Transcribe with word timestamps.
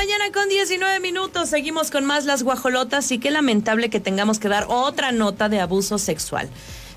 mañana 0.00 0.32
con 0.32 0.48
19 0.48 0.98
minutos. 1.00 1.50
Seguimos 1.50 1.90
con 1.90 2.06
más 2.06 2.24
las 2.24 2.42
guajolotas 2.42 3.12
y 3.12 3.18
qué 3.18 3.30
lamentable 3.30 3.90
que 3.90 4.00
tengamos 4.00 4.38
que 4.38 4.48
dar 4.48 4.64
otra 4.68 5.12
nota 5.12 5.50
de 5.50 5.60
abuso 5.60 5.98
sexual. 5.98 6.48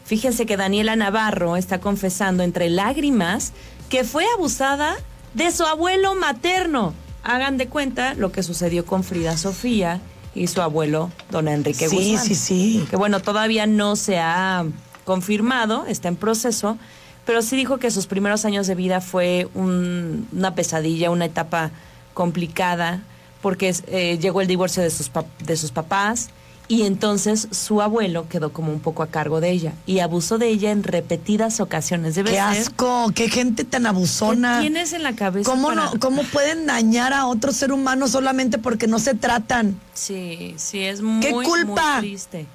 Fíjense 0.05 0.45
que 0.45 0.55
Daniela 0.55 0.95
Navarro 0.95 1.57
está 1.57 1.81
confesando 1.81 2.43
entre 2.43 2.69
lágrimas 2.69 3.51
que 3.89 4.05
fue 4.05 4.23
abusada 4.35 4.95
de 5.33 5.51
su 5.51 5.65
abuelo 5.65 6.15
materno. 6.15 6.93
Hagan 7.23 7.57
de 7.57 7.67
cuenta 7.67 8.13
lo 8.13 8.31
que 8.31 8.41
sucedió 8.41 8.85
con 8.85 9.03
Frida 9.03 9.35
Sofía 9.35 9.99
y 10.33 10.47
su 10.47 10.61
abuelo, 10.61 11.11
don 11.29 11.49
Enrique 11.49 11.89
Sí, 11.89 11.95
Guzmán. 11.97 12.25
sí, 12.25 12.35
sí. 12.35 12.85
Que 12.89 12.95
bueno, 12.95 13.19
todavía 13.19 13.65
no 13.67 13.97
se 13.97 14.17
ha 14.19 14.63
confirmado, 15.03 15.85
está 15.87 16.07
en 16.07 16.15
proceso, 16.15 16.77
pero 17.25 17.41
sí 17.41 17.57
dijo 17.57 17.79
que 17.79 17.91
sus 17.91 18.07
primeros 18.07 18.45
años 18.45 18.65
de 18.67 18.75
vida 18.75 19.01
fue 19.01 19.49
un- 19.55 20.25
una 20.31 20.55
pesadilla, 20.55 21.11
una 21.11 21.25
etapa 21.25 21.71
complicada, 22.13 23.01
porque 23.41 23.75
eh, 23.87 24.17
llegó 24.21 24.41
el 24.41 24.47
divorcio 24.47 24.81
de 24.83 24.89
sus, 24.89 25.11
de 25.39 25.57
sus 25.57 25.71
papás 25.71 26.29
y 26.69 26.83
entonces 26.83 27.49
su 27.51 27.81
abuelo 27.81 28.27
quedó 28.29 28.53
como 28.53 28.71
un 28.71 28.79
poco 28.79 29.03
a 29.03 29.07
cargo 29.07 29.41
de 29.41 29.51
ella 29.51 29.73
y 29.85 29.99
abusó 29.99 30.37
de 30.37 30.47
ella 30.47 30.71
en 30.71 30.83
repetidas 30.83 31.59
ocasiones. 31.59 32.15
Debe 32.15 32.29
Qué 32.31 32.37
ser. 32.37 32.43
asco, 32.45 33.11
qué 33.13 33.29
gente 33.29 33.65
tan 33.65 33.85
abusona. 33.85 34.55
¿Qué 34.59 34.61
tienes 34.69 34.93
en 34.93 35.03
la 35.03 35.13
cabeza? 35.13 35.49
¿Cómo, 35.49 35.67
para- 35.67 35.85
no, 35.85 35.99
¿Cómo 35.99 36.23
pueden 36.23 36.65
dañar 36.65 37.11
a 37.11 37.25
otro 37.25 37.51
ser 37.51 37.73
humano 37.73 38.07
solamente 38.07 38.57
porque 38.59 38.87
no 38.87 38.99
se 38.99 39.13
tratan? 39.13 39.77
Sí, 39.93 40.53
sí, 40.57 40.79
es 40.83 41.01
muy, 41.01 41.19
¿Qué 41.21 41.31
culpa? 41.31 41.95
muy 41.99 42.07
triste. 42.09 42.45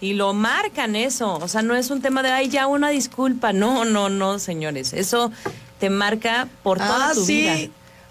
Y 0.00 0.12
lo 0.14 0.32
marcan 0.32 0.96
eso. 0.96 1.34
O 1.36 1.48
sea, 1.48 1.62
no 1.62 1.74
es 1.74 1.90
un 1.90 2.02
tema 2.02 2.22
de, 2.22 2.28
ay, 2.28 2.48
ya 2.48 2.66
una 2.66 2.90
disculpa. 2.90 3.52
No, 3.52 3.84
no, 3.84 4.10
no, 4.10 4.38
señores. 4.38 4.92
Eso 4.92 5.32
te 5.80 5.90
marca 5.90 6.48
por 6.62 6.78
toda 6.78 7.10
ah, 7.10 7.14
tu 7.14 7.24
sí. 7.24 7.40
vida. 7.42 7.56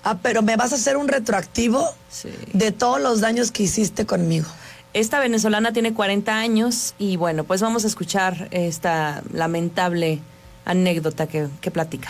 Ah, 0.03 0.17
pero 0.21 0.41
me 0.41 0.55
vas 0.57 0.73
a 0.73 0.75
hacer 0.75 0.97
un 0.97 1.07
retroactivo 1.07 1.87
Sí. 2.09 2.29
de 2.53 2.71
todos 2.71 2.99
los 3.01 3.21
daños 3.21 3.51
que 3.51 3.63
hiciste 3.63 4.05
conmigo. 4.05 4.47
Esta 4.93 5.19
venezolana 5.19 5.71
tiene 5.73 5.93
40 5.93 6.35
años 6.37 6.93
y 6.99 7.15
bueno, 7.17 7.45
pues 7.45 7.61
vamos 7.61 7.83
a 7.83 7.87
escuchar 7.87 8.47
esta 8.51 9.23
lamentable 9.31 10.19
anécdota 10.65 11.25
que, 11.27 11.47
que 11.61 11.71
platica. 11.71 12.09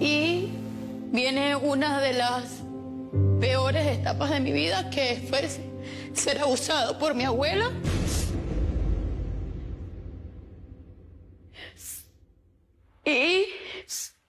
Y 0.00 0.50
viene 1.12 1.56
una 1.56 2.00
de 2.00 2.12
las 2.14 2.44
peores 3.40 3.86
etapas 3.98 4.30
de 4.30 4.40
mi 4.40 4.52
vida, 4.52 4.90
que 4.90 5.26
fue 5.28 5.48
ser 6.14 6.40
abusado 6.40 6.98
por 6.98 7.14
mi 7.14 7.24
abuela. 7.24 7.70
Y 13.04 13.46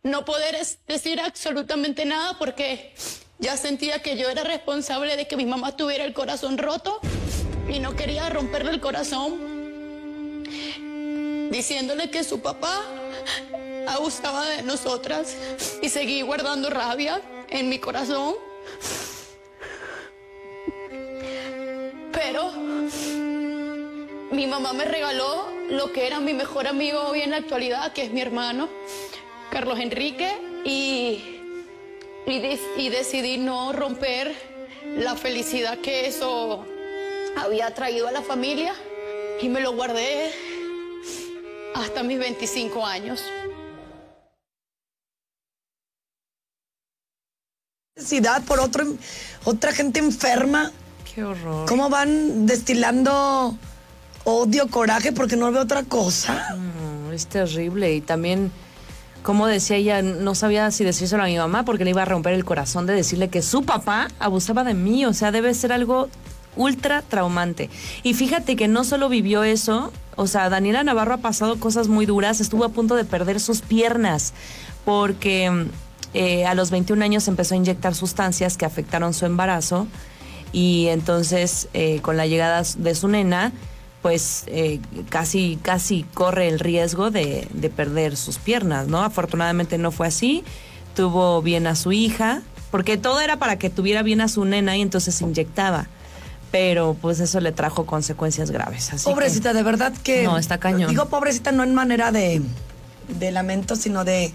no 0.03 0.25
poder 0.25 0.57
decir 0.87 1.19
absolutamente 1.19 2.05
nada 2.05 2.37
porque 2.39 2.93
ya 3.39 3.57
sentía 3.57 4.01
que 4.01 4.17
yo 4.17 4.29
era 4.29 4.43
responsable 4.43 5.15
de 5.15 5.27
que 5.27 5.37
mi 5.37 5.45
mamá 5.45 5.75
tuviera 5.75 6.05
el 6.05 6.13
corazón 6.13 6.57
roto 6.57 6.99
y 7.69 7.79
no 7.79 7.95
quería 7.95 8.29
romperle 8.29 8.71
el 8.71 8.79
corazón 8.79 10.43
diciéndole 11.51 12.09
que 12.09 12.23
su 12.23 12.41
papá 12.41 12.83
abusaba 13.87 14.45
de 14.49 14.63
nosotras 14.63 15.37
y 15.81 15.89
seguí 15.89 16.21
guardando 16.21 16.69
rabia 16.69 17.21
en 17.49 17.69
mi 17.69 17.79
corazón. 17.79 18.35
Pero 22.11 22.51
mi 24.31 24.47
mamá 24.47 24.73
me 24.73 24.85
regaló 24.85 25.52
lo 25.73 25.91
que 25.91 26.05
era 26.07 26.19
mi 26.19 26.33
mejor 26.33 26.67
amigo 26.67 26.99
hoy 27.01 27.21
en 27.21 27.31
la 27.31 27.37
actualidad, 27.37 27.93
que 27.93 28.03
es 28.03 28.11
mi 28.11 28.21
hermano, 28.21 28.69
Carlos 29.51 29.79
Enrique, 29.79 30.31
y, 30.63 31.23
y, 32.27 32.39
de- 32.39 32.59
y 32.77 32.89
decidí 32.89 33.37
no 33.37 33.73
romper 33.73 34.33
la 34.97 35.15
felicidad 35.15 35.77
que 35.79 36.07
eso 36.07 36.65
había 37.37 37.73
traído 37.73 38.07
a 38.07 38.11
la 38.11 38.21
familia 38.21 38.73
y 39.41 39.49
me 39.49 39.61
lo 39.61 39.73
guardé 39.73 40.31
hasta 41.75 42.03
mis 42.03 42.19
25 42.19 42.85
años. 42.85 43.23
Necesidad 47.95 48.43
por 48.43 48.59
otro, 48.59 48.85
otra 49.45 49.71
gente 49.71 49.99
enferma. 49.99 50.71
Qué 51.13 51.23
horror. 51.23 51.67
¿Cómo 51.67 51.89
van 51.89 52.45
destilando 52.45 53.55
odio, 54.23 54.67
coraje? 54.67 55.11
Porque 55.11 55.35
no 55.35 55.51
veo 55.51 55.61
otra 55.63 55.83
cosa. 55.83 56.55
Es 57.13 57.27
terrible. 57.27 57.93
Y 57.93 58.01
también, 58.01 58.51
como 59.21 59.47
decía 59.47 59.77
ella, 59.77 60.01
no 60.01 60.35
sabía 60.35 60.71
si 60.71 60.83
decírselo 60.83 61.23
a 61.23 61.27
mi 61.27 61.37
mamá 61.37 61.63
porque 61.65 61.83
le 61.83 61.91
iba 61.91 62.01
a 62.01 62.05
romper 62.05 62.33
el 62.33 62.45
corazón 62.45 62.85
de 62.85 62.93
decirle 62.93 63.29
que 63.29 63.41
su 63.41 63.63
papá 63.63 64.07
abusaba 64.19 64.63
de 64.63 64.73
mí. 64.73 65.05
O 65.05 65.13
sea, 65.13 65.31
debe 65.31 65.53
ser 65.53 65.71
algo 65.71 66.09
ultra 66.55 67.01
traumante. 67.01 67.69
Y 68.03 68.13
fíjate 68.13 68.55
que 68.55 68.67
no 68.67 68.83
solo 68.83 69.09
vivió 69.09 69.43
eso, 69.43 69.91
o 70.15 70.27
sea, 70.27 70.49
Daniela 70.49 70.83
Navarro 70.83 71.15
ha 71.15 71.17
pasado 71.17 71.59
cosas 71.59 71.87
muy 71.87 72.05
duras, 72.05 72.41
estuvo 72.41 72.63
a 72.65 72.69
punto 72.69 72.95
de 72.95 73.05
perder 73.05 73.39
sus 73.39 73.61
piernas 73.61 74.33
porque 74.85 75.67
eh, 76.13 76.45
a 76.45 76.53
los 76.53 76.69
21 76.69 77.03
años 77.03 77.27
empezó 77.27 77.55
a 77.55 77.57
inyectar 77.57 77.95
sustancias 77.95 78.57
que 78.57 78.65
afectaron 78.65 79.13
su 79.13 79.25
embarazo 79.25 79.87
y 80.51 80.87
entonces 80.87 81.69
eh, 81.73 81.99
con 82.01 82.17
la 82.17 82.27
llegada 82.27 82.61
de 82.77 82.95
su 82.95 83.07
nena 83.07 83.51
pues 84.03 84.43
eh, 84.47 84.79
casi 85.09 85.57
casi 85.63 86.03
corre 86.13 86.47
el 86.49 86.59
riesgo 86.59 87.09
de, 87.09 87.47
de 87.53 87.69
perder 87.71 88.15
sus 88.17 88.37
piernas, 88.37 88.87
¿no? 88.87 89.01
Afortunadamente 89.01 89.77
no 89.79 89.91
fue 89.91 90.05
así, 90.07 90.43
tuvo 90.95 91.41
bien 91.41 91.65
a 91.65 91.75
su 91.75 91.91
hija, 91.93 92.41
porque 92.69 92.97
todo 92.97 93.19
era 93.21 93.37
para 93.37 93.57
que 93.57 93.69
tuviera 93.71 94.03
bien 94.03 94.19
a 94.21 94.27
su 94.27 94.43
nena 94.45 94.75
y 94.77 94.81
entonces 94.81 95.15
se 95.15 95.23
inyectaba, 95.23 95.87
pero 96.51 96.95
pues 97.01 97.19
eso 97.21 97.39
le 97.39 97.51
trajo 97.53 97.85
consecuencias 97.85 98.51
graves. 98.51 98.91
Así 98.93 99.05
que- 99.05 99.11
pobrecita, 99.11 99.53
de 99.53 99.63
verdad 99.63 99.93
que. 100.03 100.23
No, 100.23 100.37
está 100.37 100.59
cañón. 100.59 100.89
Digo 100.89 101.05
pobrecita 101.07 101.51
no 101.53 101.63
en 101.63 101.73
manera 101.73 102.11
de, 102.11 102.41
de 103.07 103.31
lamento, 103.31 103.75
sino 103.77 104.03
de. 104.03 104.33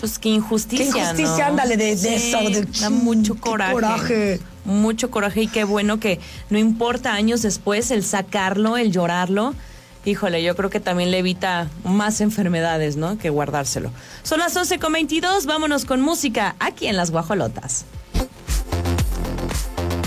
Pues 0.00 0.18
qué 0.18 0.30
injusticia. 0.30 0.84
Qué 0.92 0.98
injusticia, 0.98 1.44
¿no? 1.44 1.50
ándale, 1.50 1.76
de- 1.76 1.96
de 1.96 2.18
Sí, 2.18 2.32
eso, 2.32 2.40
de- 2.50 2.66
da 2.80 2.90
mucho 2.90 3.36
coraje. 3.36 3.72
coraje. 3.72 4.40
Mucho 4.64 5.10
coraje 5.10 5.42
y 5.42 5.46
qué 5.46 5.64
bueno 5.64 6.00
que 6.00 6.20
no 6.50 6.58
importa 6.58 7.14
años 7.14 7.42
después 7.42 7.90
el 7.90 8.04
sacarlo, 8.04 8.76
el 8.76 8.92
llorarlo. 8.92 9.54
Híjole, 10.04 10.42
yo 10.42 10.54
creo 10.54 10.68
que 10.68 10.80
también 10.80 11.10
le 11.10 11.18
evita 11.18 11.68
más 11.84 12.20
enfermedades, 12.20 12.96
¿no? 12.96 13.16
Que 13.18 13.30
guardárselo. 13.30 13.90
Son 14.22 14.38
las 14.38 14.54
11 14.54 14.78
con 14.78 14.92
22, 14.92 15.46
vámonos 15.46 15.84
con 15.84 16.00
música 16.00 16.56
aquí 16.58 16.86
en 16.86 16.96
Las 16.96 17.10
Guajolotas. 17.10 17.86